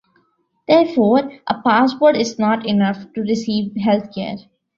[0.67, 4.37] Therefore, a passport is not enough to receive health care.